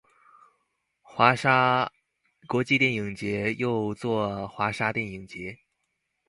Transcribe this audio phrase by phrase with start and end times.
[1.03, 1.91] 华沙
[2.47, 5.59] 国际电影节又作华沙电影节。